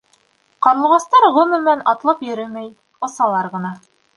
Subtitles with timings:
[0.65, 2.73] Ҡарлуғастар, ғөмүмән, атлап йөрөмәй,
[3.09, 3.77] осалар ғына.